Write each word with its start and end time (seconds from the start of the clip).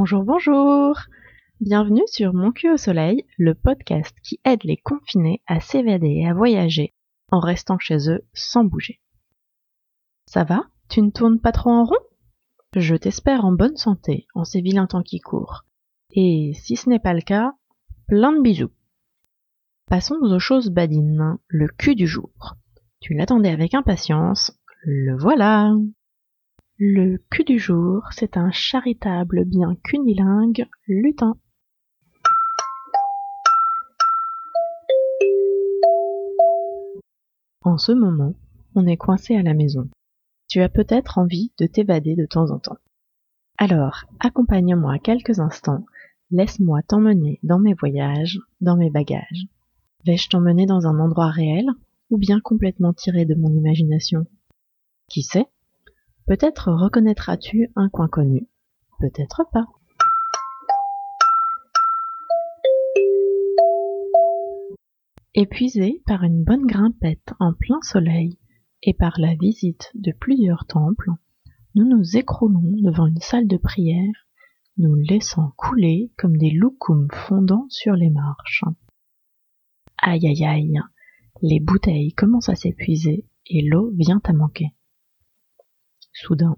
Bonjour, 0.00 0.22
bonjour 0.22 0.96
Bienvenue 1.60 2.04
sur 2.06 2.32
Mon 2.32 2.52
cul 2.52 2.70
au 2.70 2.76
soleil, 2.76 3.26
le 3.36 3.56
podcast 3.56 4.16
qui 4.22 4.38
aide 4.44 4.62
les 4.62 4.76
confinés 4.76 5.42
à 5.48 5.58
s'évader 5.58 6.20
et 6.20 6.28
à 6.28 6.34
voyager 6.34 6.94
en 7.32 7.40
restant 7.40 7.80
chez 7.80 8.08
eux 8.08 8.24
sans 8.32 8.62
bouger. 8.62 9.00
Ça 10.26 10.44
va? 10.44 10.66
Tu 10.88 11.02
ne 11.02 11.10
tournes 11.10 11.40
pas 11.40 11.50
trop 11.50 11.70
en 11.70 11.82
rond? 11.82 11.98
Je 12.76 12.94
t'espère 12.94 13.44
en 13.44 13.50
bonne 13.50 13.76
santé 13.76 14.28
en 14.36 14.44
ces 14.44 14.60
vilains 14.60 14.86
temps 14.86 15.02
qui 15.02 15.18
courent. 15.18 15.64
Et 16.12 16.52
si 16.54 16.76
ce 16.76 16.88
n'est 16.88 17.00
pas 17.00 17.12
le 17.12 17.20
cas, 17.20 17.54
plein 18.06 18.30
de 18.30 18.40
bisous. 18.40 18.70
Passons 19.88 20.14
aux 20.14 20.38
choses 20.38 20.70
badines, 20.70 21.38
le 21.48 21.66
cul 21.66 21.96
du 21.96 22.06
jour. 22.06 22.54
Tu 23.00 23.14
l'attendais 23.14 23.50
avec 23.50 23.74
impatience, 23.74 24.56
le 24.84 25.18
voilà 25.18 25.72
Le 26.80 27.18
cul 27.28 27.42
du 27.42 27.58
jour, 27.58 28.04
c'est 28.12 28.36
un 28.36 28.52
charitable 28.52 29.44
bien 29.44 29.74
cunilingue 29.82 30.64
lutin. 30.86 31.36
En 37.64 37.78
ce 37.78 37.90
moment, 37.90 38.34
on 38.76 38.86
est 38.86 38.96
coincé 38.96 39.34
à 39.34 39.42
la 39.42 39.54
maison. 39.54 39.90
Tu 40.46 40.60
as 40.60 40.68
peut-être 40.68 41.18
envie 41.18 41.50
de 41.58 41.66
t'évader 41.66 42.14
de 42.14 42.26
temps 42.26 42.52
en 42.52 42.60
temps. 42.60 42.78
Alors, 43.56 44.04
accompagne-moi 44.20 45.00
quelques 45.00 45.40
instants, 45.40 45.84
laisse-moi 46.30 46.82
t'emmener 46.82 47.40
dans 47.42 47.58
mes 47.58 47.74
voyages, 47.74 48.38
dans 48.60 48.76
mes 48.76 48.90
bagages. 48.90 49.48
Vais-je 50.06 50.28
t'emmener 50.28 50.66
dans 50.66 50.86
un 50.86 51.00
endroit 51.00 51.30
réel 51.30 51.66
ou 52.10 52.18
bien 52.18 52.38
complètement 52.38 52.92
tiré 52.92 53.24
de 53.24 53.34
mon 53.34 53.50
imagination? 53.50 54.26
Qui 55.08 55.22
sait? 55.24 55.48
Peut-être 56.28 56.70
reconnaîtras-tu 56.70 57.72
un 57.74 57.88
coin 57.88 58.06
connu, 58.06 58.46
peut-être 59.00 59.46
pas. 59.50 59.64
Épuisé 65.34 66.02
par 66.06 66.24
une 66.24 66.44
bonne 66.44 66.66
grimpette 66.66 67.32
en 67.40 67.54
plein 67.54 67.80
soleil 67.80 68.38
et 68.82 68.92
par 68.92 69.18
la 69.18 69.36
visite 69.36 69.90
de 69.94 70.12
plusieurs 70.12 70.66
temples, 70.66 71.08
nous 71.74 71.88
nous 71.88 72.18
écroulons 72.18 72.76
devant 72.82 73.06
une 73.06 73.22
salle 73.22 73.48
de 73.48 73.56
prière, 73.56 74.26
nous 74.76 74.96
laissant 74.96 75.54
couler 75.56 76.12
comme 76.18 76.36
des 76.36 76.50
loukoums 76.50 77.08
fondant 77.10 77.64
sur 77.70 77.94
les 77.94 78.10
marches. 78.10 78.64
Aïe 79.96 80.26
aïe 80.26 80.44
aïe, 80.44 80.80
les 81.40 81.58
bouteilles 81.58 82.12
commencent 82.12 82.50
à 82.50 82.54
s'épuiser 82.54 83.24
et 83.46 83.62
l'eau 83.62 83.92
vient 83.96 84.20
à 84.24 84.34
manquer. 84.34 84.74
Soudain, 86.20 86.56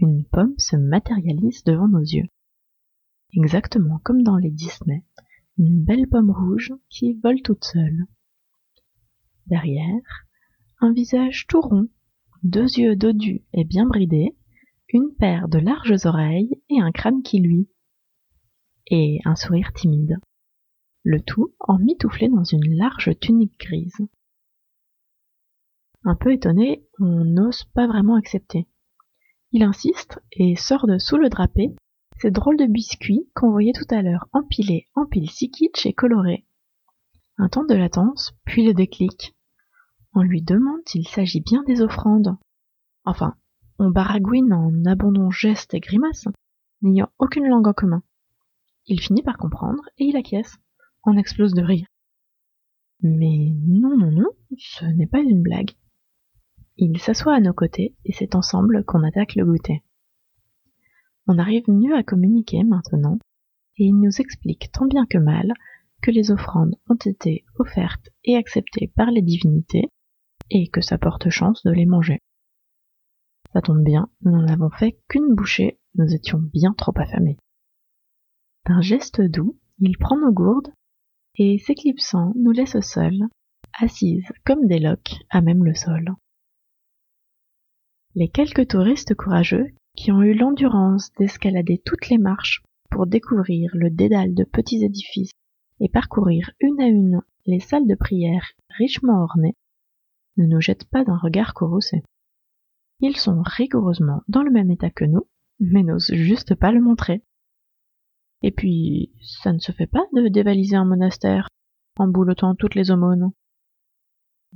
une 0.00 0.22
pomme 0.26 0.54
se 0.58 0.76
matérialise 0.76 1.64
devant 1.64 1.88
nos 1.88 2.00
yeux. 2.00 2.28
Exactement 3.32 3.98
comme 4.04 4.22
dans 4.22 4.36
les 4.36 4.50
Disney, 4.50 5.02
une 5.56 5.82
belle 5.82 6.06
pomme 6.08 6.30
rouge 6.30 6.74
qui 6.90 7.14
vole 7.14 7.40
toute 7.40 7.64
seule. 7.64 8.04
Derrière, 9.46 10.26
un 10.80 10.92
visage 10.92 11.46
tout 11.46 11.62
rond, 11.62 11.88
deux 12.42 12.66
yeux 12.78 12.94
dodus 12.94 13.42
et 13.54 13.64
bien 13.64 13.86
bridés, 13.86 14.36
une 14.92 15.14
paire 15.18 15.48
de 15.48 15.58
larges 15.58 16.04
oreilles 16.04 16.60
et 16.68 16.82
un 16.82 16.92
crâne 16.92 17.22
qui 17.22 17.40
luit. 17.40 17.70
Et 18.88 19.20
un 19.24 19.36
sourire 19.36 19.72
timide. 19.72 20.18
Le 21.02 21.22
tout 21.22 21.54
emmitouflé 21.60 22.28
dans 22.28 22.44
une 22.44 22.76
large 22.76 23.18
tunique 23.20 23.58
grise. 23.58 24.06
Un 26.04 26.14
peu 26.14 26.30
étonné, 26.30 26.84
on 27.00 27.24
n'ose 27.24 27.64
pas 27.72 27.86
vraiment 27.86 28.16
accepter. 28.16 28.66
Il 29.52 29.62
insiste 29.62 30.20
et 30.32 30.56
sort 30.56 30.86
de 30.86 30.98
sous 30.98 31.18
le 31.18 31.28
drapé 31.28 31.74
ces 32.18 32.30
drôles 32.30 32.56
de 32.56 32.66
biscuits 32.66 33.28
qu'on 33.34 33.50
voyait 33.50 33.72
tout 33.72 33.92
à 33.94 34.00
l'heure 34.00 34.28
empilés 34.32 34.86
en 34.94 35.06
si 35.26 35.50
kitsch 35.50 35.86
et 35.86 35.92
colorés. 35.92 36.46
Un 37.36 37.48
temps 37.48 37.64
de 37.64 37.74
latence, 37.74 38.32
puis 38.44 38.64
le 38.64 38.74
déclic. 38.74 39.34
On 40.14 40.22
lui 40.22 40.40
demande 40.40 40.80
s'il 40.86 41.06
s'agit 41.08 41.40
bien 41.40 41.62
des 41.64 41.82
offrandes. 41.82 42.36
Enfin, 43.04 43.34
on 43.78 43.90
baragouine 43.90 44.52
en 44.52 44.84
abondant 44.84 45.30
gestes 45.30 45.74
et 45.74 45.80
grimaces, 45.80 46.28
n'ayant 46.80 47.10
aucune 47.18 47.48
langue 47.48 47.66
en 47.66 47.72
commun. 47.72 48.02
Il 48.86 49.00
finit 49.00 49.22
par 49.22 49.36
comprendre 49.36 49.82
et 49.98 50.04
il 50.04 50.16
acquiesce. 50.16 50.58
On 51.04 51.16
explose 51.16 51.54
de 51.54 51.62
rire. 51.62 51.86
Mais 53.00 53.52
non, 53.66 53.98
non, 53.98 54.12
non, 54.12 54.30
ce 54.56 54.84
n'est 54.84 55.06
pas 55.06 55.20
une 55.20 55.42
blague. 55.42 55.72
Il 56.76 56.98
s'assoit 56.98 57.34
à 57.34 57.40
nos 57.40 57.52
côtés 57.52 57.94
et 58.04 58.12
c'est 58.12 58.34
ensemble 58.34 58.84
qu'on 58.84 59.02
attaque 59.02 59.34
le 59.34 59.44
goûter. 59.44 59.82
On 61.26 61.38
arrive 61.38 61.68
mieux 61.68 61.94
à 61.94 62.02
communiquer 62.02 62.64
maintenant, 62.64 63.18
et 63.76 63.84
il 63.84 63.98
nous 63.98 64.20
explique 64.20 64.72
tant 64.72 64.86
bien 64.86 65.06
que 65.06 65.18
mal 65.18 65.52
que 66.02 66.10
les 66.10 66.30
offrandes 66.30 66.74
ont 66.88 66.96
été 66.96 67.44
offertes 67.58 68.10
et 68.24 68.36
acceptées 68.36 68.92
par 68.96 69.10
les 69.10 69.22
divinités, 69.22 69.88
et 70.50 70.68
que 70.68 70.80
ça 70.80 70.98
porte 70.98 71.30
chance 71.30 71.62
de 71.62 71.70
les 71.70 71.86
manger. 71.86 72.18
Ça 73.52 73.60
tombe 73.60 73.84
bien, 73.84 74.08
nous 74.22 74.32
n'en 74.32 74.48
avons 74.48 74.70
fait 74.70 74.98
qu'une 75.08 75.34
bouchée, 75.34 75.78
nous 75.94 76.12
étions 76.12 76.38
bien 76.38 76.72
trop 76.72 76.92
affamés. 76.96 77.38
D'un 78.66 78.80
geste 78.80 79.20
doux, 79.20 79.58
il 79.78 79.98
prend 79.98 80.18
nos 80.18 80.32
gourdes, 80.32 80.72
et 81.36 81.58
s'éclipsant 81.58 82.32
nous 82.34 82.50
laisse 82.50 82.80
seuls, 82.80 83.28
assises 83.78 84.32
comme 84.44 84.66
des 84.66 84.80
loques 84.80 85.14
à 85.30 85.40
même 85.40 85.64
le 85.64 85.74
sol. 85.74 86.14
Les 88.14 88.28
quelques 88.28 88.68
touristes 88.68 89.14
courageux 89.14 89.68
qui 89.96 90.12
ont 90.12 90.22
eu 90.22 90.34
l'endurance 90.34 91.10
d'escalader 91.18 91.80
toutes 91.84 92.10
les 92.10 92.18
marches 92.18 92.62
pour 92.90 93.06
découvrir 93.06 93.70
le 93.72 93.88
dédale 93.88 94.34
de 94.34 94.44
petits 94.44 94.84
édifices 94.84 95.32
et 95.80 95.88
parcourir 95.88 96.50
une 96.60 96.80
à 96.80 96.86
une 96.86 97.22
les 97.46 97.60
salles 97.60 97.86
de 97.86 97.94
prière 97.94 98.52
richement 98.68 99.22
ornées, 99.22 99.56
ne 100.36 100.46
nous 100.46 100.60
jettent 100.60 100.84
pas 100.84 101.04
d'un 101.04 101.16
regard 101.16 101.54
courroucé. 101.54 102.02
Ils 103.00 103.16
sont 103.16 103.42
rigoureusement 103.44 104.22
dans 104.28 104.42
le 104.42 104.50
même 104.50 104.70
état 104.70 104.90
que 104.90 105.04
nous, 105.04 105.26
mais 105.58 105.82
n'osent 105.82 106.12
juste 106.12 106.54
pas 106.54 106.70
le 106.70 106.80
montrer. 106.80 107.22
Et 108.42 108.52
puis, 108.52 109.12
ça 109.22 109.52
ne 109.52 109.58
se 109.58 109.72
fait 109.72 109.86
pas 109.86 110.04
de 110.12 110.28
dévaliser 110.28 110.76
un 110.76 110.84
monastère 110.84 111.48
en 111.98 112.08
boulotant 112.08 112.54
toutes 112.54 112.74
les 112.74 112.90
aumônes. 112.90 113.32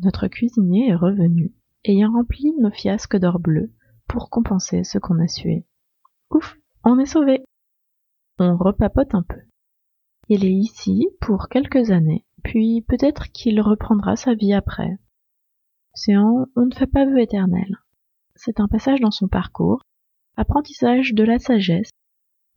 Notre 0.03 0.29
cuisinier 0.29 0.89
est 0.89 0.95
revenu, 0.95 1.55
ayant 1.85 2.13
rempli 2.13 2.53
nos 2.59 2.71
fiasques 2.71 3.17
d'or 3.17 3.39
bleu 3.39 3.73
pour 4.09 4.31
compenser 4.31 4.85
ce 4.85 4.99
qu'on 4.99 5.19
a 5.21 5.29
sué. 5.29 5.67
Ouf, 6.31 6.57
on 6.85 6.99
est 6.99 7.07
sauvé. 7.07 7.45
On 8.39 8.57
repapote 8.57 9.15
un 9.15 9.23
peu. 9.23 9.41
Il 10.29 10.45
est 10.45 10.53
ici 10.53 11.09
pour 11.21 11.49
quelques 11.49 11.91
années, 11.91 12.27
puis 12.43 12.83
peut-être 12.83 13.31
qu'il 13.33 13.61
reprendra 13.61 14.17
sa 14.17 14.35
vie 14.35 14.53
après. 14.53 14.99
Un 16.09 16.47
on 16.57 16.67
ne 16.67 16.75
fait 16.75 16.87
pas 16.87 17.07
vœu 17.07 17.21
éternel. 17.21 17.79
C'est 18.35 18.61
un 18.61 18.69
passage 18.69 19.01
dans 19.01 19.11
son 19.11 19.29
parcours, 19.29 19.83
apprentissage 20.37 21.15
de 21.15 21.25
la 21.25 21.39
sagesse, 21.39 21.91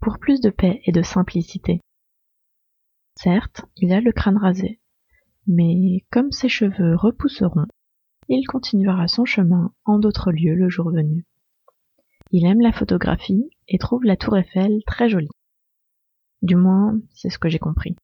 pour 0.01 0.19
plus 0.19 0.41
de 0.41 0.49
paix 0.49 0.81
et 0.85 0.91
de 0.91 1.01
simplicité. 1.01 1.79
Certes, 3.15 3.65
il 3.77 3.93
a 3.93 4.01
le 4.01 4.11
crâne 4.11 4.37
rasé, 4.37 4.79
mais 5.47 6.05
comme 6.11 6.31
ses 6.31 6.49
cheveux 6.49 6.95
repousseront, 6.95 7.67
il 8.29 8.45
continuera 8.45 9.07
son 9.07 9.25
chemin 9.25 9.73
en 9.85 9.97
d'autres 9.97 10.31
lieux 10.31 10.55
le 10.55 10.69
jour 10.69 10.91
venu. 10.91 11.25
Il 12.31 12.45
aime 12.45 12.61
la 12.61 12.71
photographie 12.71 13.49
et 13.67 13.79
trouve 13.79 14.03
la 14.03 14.15
tour 14.15 14.37
Eiffel 14.37 14.83
très 14.85 15.09
jolie. 15.09 15.31
Du 16.43 16.55
moins, 16.55 16.99
c'est 17.11 17.29
ce 17.29 17.39
que 17.39 17.49
j'ai 17.49 17.59
compris. 17.59 17.95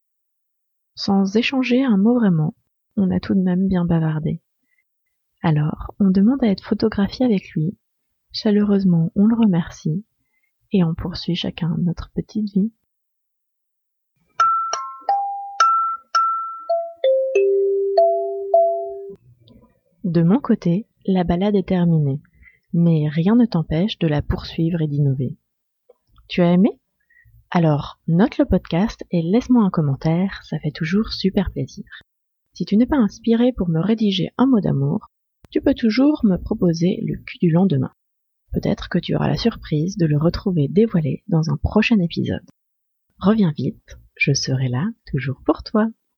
Sans 0.95 1.35
échanger 1.35 1.83
un 1.83 1.97
mot 1.97 2.15
vraiment, 2.15 2.55
on 2.97 3.11
a 3.11 3.19
tout 3.19 3.35
de 3.35 3.41
même 3.41 3.67
bien 3.67 3.85
bavardé. 3.85 4.41
Alors, 5.43 5.93
on 5.99 6.09
demande 6.09 6.43
à 6.43 6.47
être 6.47 6.63
photographié 6.63 7.23
avec 7.23 7.51
lui. 7.51 7.77
Chaleureusement, 8.31 9.11
on 9.15 9.27
le 9.27 9.35
remercie 9.35 10.05
et 10.71 10.83
on 10.83 10.95
poursuit 10.95 11.35
chacun 11.35 11.75
notre 11.77 12.11
petite 12.15 12.51
vie. 12.51 12.73
De 20.05 20.23
mon 20.23 20.39
côté, 20.39 20.87
la 21.05 21.25
balade 21.25 21.55
est 21.55 21.67
terminée 21.67 22.21
mais 22.75 23.07
rien 23.07 23.35
ne 23.37 23.45
t'empêche 23.45 23.97
de 23.99 24.07
la 24.07 24.21
poursuivre 24.21 24.81
et 24.81 24.87
d'innover. 24.87 25.37
Tu 26.27 26.41
as 26.41 26.51
aimé? 26.51 26.81
Alors, 27.49 28.01
note 28.07 28.37
le 28.37 28.43
podcast 28.43 29.05
et 29.11 29.21
laisse-moi 29.21 29.63
un 29.63 29.69
commentaire, 29.69 30.41
ça 30.43 30.59
fait 30.59 30.71
toujours 30.71 31.13
super 31.13 31.51
plaisir. 31.51 31.85
Si 32.53 32.65
tu 32.65 32.75
n'es 32.75 32.85
pas 32.85 32.97
inspiré 32.97 33.53
pour 33.53 33.69
me 33.69 33.79
rédiger 33.79 34.31
un 34.37 34.45
mot 34.45 34.59
d'amour, 34.59 35.07
tu 35.51 35.61
peux 35.61 35.73
toujours 35.73 36.25
me 36.25 36.35
proposer 36.35 36.99
le 37.07 37.15
cul 37.23 37.37
du 37.37 37.49
lendemain. 37.49 37.93
Peut-être 38.51 38.89
que 38.89 38.99
tu 38.99 39.15
auras 39.15 39.29
la 39.29 39.37
surprise 39.37 39.95
de 39.95 40.05
le 40.05 40.17
retrouver 40.17 40.67
dévoilé 40.67 41.23
dans 41.29 41.49
un 41.49 41.55
prochain 41.55 41.99
épisode. 41.99 42.45
Reviens 43.19 43.53
vite, 43.55 43.97
je 44.17 44.33
serai 44.33 44.67
là 44.67 44.85
toujours 45.09 45.41
pour 45.45 45.63
toi. 45.63 45.87